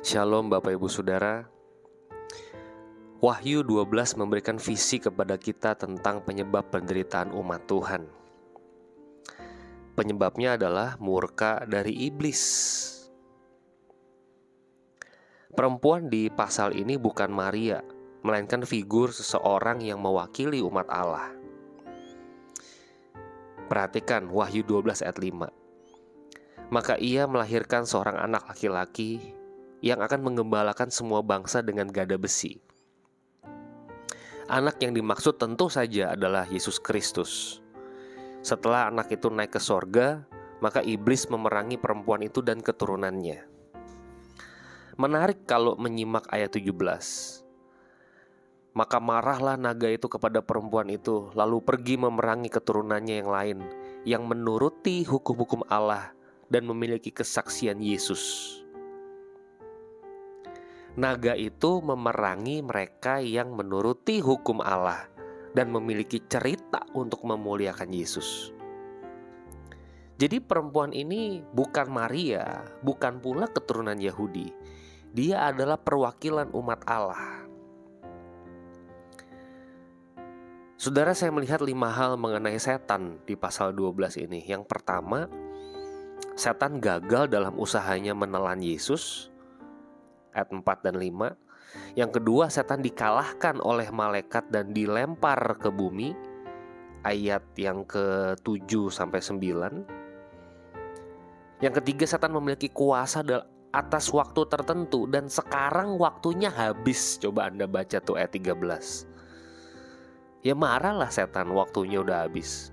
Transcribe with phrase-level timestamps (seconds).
[0.00, 1.44] Shalom Bapak Ibu Saudara.
[3.20, 8.08] Wahyu 12 memberikan visi kepada kita tentang penyebab penderitaan umat Tuhan.
[9.92, 12.40] Penyebabnya adalah murka dari iblis.
[15.52, 17.84] Perempuan di pasal ini bukan Maria
[18.24, 21.28] Melainkan figur seseorang yang mewakili umat Allah.
[23.68, 29.39] Perhatikan Wahyu 12 ayat 5 Maka ia melahirkan seorang anak laki-laki
[29.80, 32.60] yang akan mengembalakan semua bangsa dengan gada besi.
[34.50, 37.62] Anak yang dimaksud tentu saja adalah Yesus Kristus.
[38.44, 40.24] Setelah anak itu naik ke sorga,
[40.60, 43.46] maka iblis memerangi perempuan itu dan keturunannya.
[45.00, 46.76] Menarik kalau menyimak ayat 17.
[48.70, 53.58] Maka marahlah naga itu kepada perempuan itu, lalu pergi memerangi keturunannya yang lain,
[54.04, 56.12] yang menuruti hukum-hukum Allah
[56.50, 58.59] dan memiliki kesaksian Yesus
[61.00, 65.08] naga itu memerangi mereka yang menuruti hukum Allah
[65.56, 68.52] dan memiliki cerita untuk memuliakan Yesus.
[70.20, 74.52] Jadi perempuan ini bukan Maria, bukan pula keturunan Yahudi.
[75.16, 77.48] Dia adalah perwakilan umat Allah.
[80.76, 84.44] Saudara saya melihat lima hal mengenai setan di pasal 12 ini.
[84.44, 85.24] Yang pertama,
[86.36, 89.29] setan gagal dalam usahanya menelan Yesus
[90.34, 91.36] ayat 4 dan 5.
[91.94, 96.14] Yang kedua, setan dikalahkan oleh malaikat dan dilempar ke bumi.
[97.00, 101.64] Ayat yang ke-7 sampai 9.
[101.64, 103.24] Yang ketiga, setan memiliki kuasa
[103.70, 107.16] atas waktu tertentu dan sekarang waktunya habis.
[107.22, 109.06] Coba Anda baca tuh ayat 13.
[110.42, 112.72] Ya marahlah setan waktunya udah habis.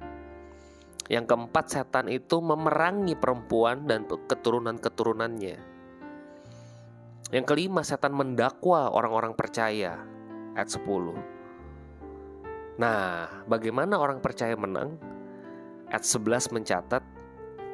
[1.08, 5.77] Yang keempat, setan itu memerangi perempuan dan keturunan-keturunannya.
[7.28, 10.00] Yang kelima, setan mendakwa orang-orang percaya.
[10.56, 11.20] Ayat 10.
[12.80, 14.96] Nah, bagaimana orang percaya menang?
[15.91, 17.03] Ayat 11 mencatat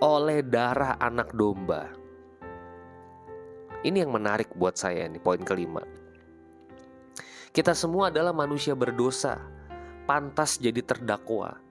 [0.01, 1.93] oleh darah anak domba.
[3.85, 5.85] Ini yang menarik buat saya nih, poin kelima.
[7.53, 9.37] Kita semua adalah manusia berdosa,
[10.09, 11.61] pantas jadi terdakwa.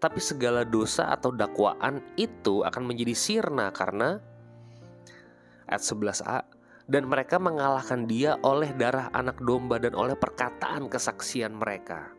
[0.00, 4.16] Tapi segala dosa atau dakwaan itu akan menjadi sirna karena
[5.68, 6.55] ayat 11a
[6.86, 12.14] dan mereka mengalahkan dia oleh darah anak domba dan oleh perkataan kesaksian mereka.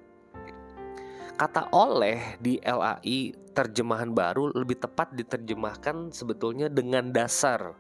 [1.40, 7.78] Kata oleh di LAI terjemahan baru lebih tepat diterjemahkan sebetulnya dengan dasar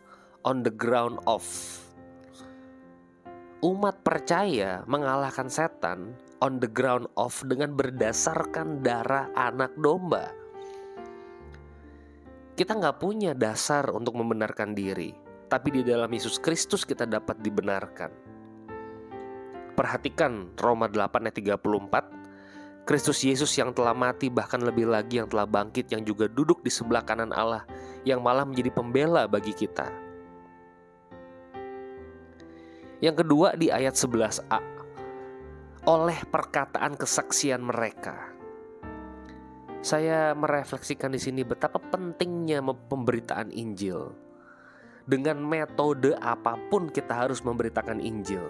[0.47, 1.43] on the ground of.
[3.65, 10.29] Umat percaya mengalahkan setan on the ground of dengan berdasarkan darah anak domba.
[12.53, 18.11] Kita nggak punya dasar untuk membenarkan diri tapi di dalam Yesus Kristus kita dapat dibenarkan.
[19.73, 22.87] Perhatikan Roma 8 ayat 34.
[22.87, 26.71] Kristus Yesus yang telah mati bahkan lebih lagi yang telah bangkit yang juga duduk di
[26.71, 27.67] sebelah kanan Allah
[28.07, 29.87] yang malah menjadi pembela bagi kita.
[33.03, 34.59] Yang kedua di ayat 11a.
[35.87, 38.35] Oleh perkataan kesaksian mereka.
[39.85, 44.26] Saya merefleksikan di sini betapa pentingnya pemberitaan Injil
[45.07, 48.43] dengan metode apa pun kita harus memberitakan Injil.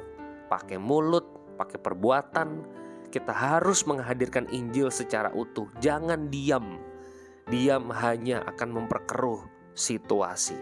[0.50, 2.50] Pakai mulut, pakai perbuatan,
[3.14, 5.70] kita harus menghadirkan Injil secara utuh.
[5.78, 6.82] Jangan diam.
[7.48, 9.46] Diam hanya akan memperkeruh
[9.78, 10.58] situasi.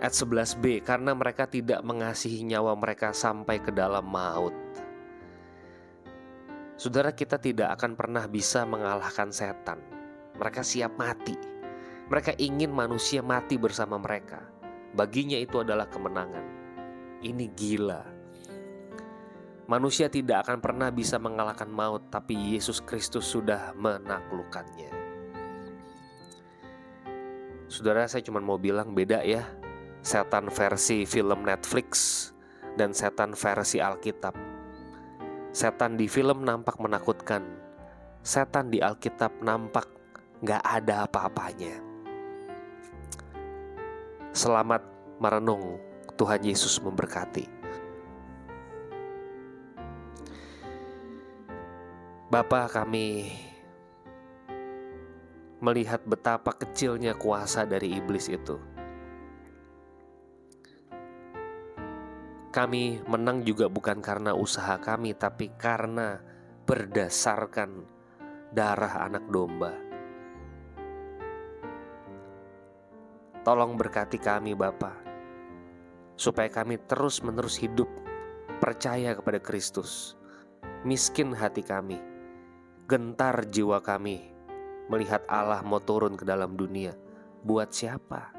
[0.00, 4.56] Ayat 11b, karena mereka tidak mengasihi nyawa mereka sampai ke dalam maut.
[6.80, 9.76] Saudara kita tidak akan pernah bisa mengalahkan setan.
[10.40, 11.59] Mereka siap mati
[12.10, 14.42] mereka ingin manusia mati bersama mereka.
[14.98, 16.42] Baginya itu adalah kemenangan.
[17.22, 18.02] Ini gila.
[19.70, 24.90] Manusia tidak akan pernah bisa mengalahkan maut, tapi Yesus Kristus sudah menaklukkannya.
[27.70, 29.46] Saudara, saya cuma mau bilang beda ya.
[30.02, 32.26] Setan versi film Netflix
[32.74, 34.34] dan setan versi Alkitab.
[35.54, 37.46] Setan di film nampak menakutkan.
[38.26, 39.86] Setan di Alkitab nampak
[40.42, 41.89] gak ada apa-apanya.
[44.40, 44.80] Selamat
[45.20, 45.76] merenung.
[46.16, 47.44] Tuhan Yesus memberkati.
[52.32, 53.36] Bapa kami
[55.60, 58.56] melihat betapa kecilnya kuasa dari iblis itu.
[62.48, 66.16] Kami menang juga bukan karena usaha kami, tapi karena
[66.64, 67.84] berdasarkan
[68.56, 69.89] darah anak domba
[73.40, 74.92] Tolong berkati kami Bapa,
[76.12, 77.88] supaya kami terus-menerus hidup
[78.60, 80.12] percaya kepada Kristus.
[80.84, 81.96] Miskin hati kami,
[82.84, 84.28] gentar jiwa kami
[84.92, 86.92] melihat Allah mau turun ke dalam dunia.
[87.40, 88.36] Buat siapa?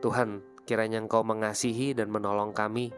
[0.00, 2.88] Tuhan, kiranya Engkau mengasihi dan menolong kami.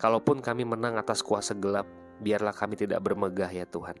[0.00, 1.84] Kalaupun kami menang atas kuasa gelap,
[2.24, 4.00] biarlah kami tidak bermegah ya Tuhan.